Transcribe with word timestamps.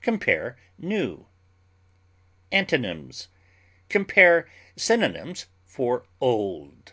Compare 0.00 0.58
NEW. 0.78 1.28
Antonyms: 2.50 3.28
Compare 3.88 4.48
synonyms 4.76 5.46
for 5.64 6.04
OLD. 6.20 6.90